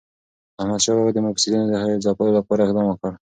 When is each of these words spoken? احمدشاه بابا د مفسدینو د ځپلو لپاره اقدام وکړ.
احمدشاه 0.61 0.95
بابا 0.97 1.11
د 1.15 1.19
مفسدینو 1.27 1.65
د 1.69 1.73
ځپلو 2.05 2.31
لپاره 2.37 2.61
اقدام 2.63 2.85
وکړ. 2.89 3.11